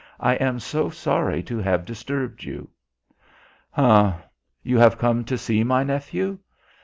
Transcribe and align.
"I 0.19 0.33
am 0.37 0.59
so 0.59 0.89
sorry 0.89 1.43
to 1.43 1.59
have 1.59 1.85
disturbed 1.85 2.43
you." 2.43 2.71
"H'm. 3.77 4.15
You 4.63 4.79
have 4.79 4.97
come 4.97 5.23
to 5.25 5.37
see 5.37 5.63
my 5.63 5.83
nephew?" 5.83 6.39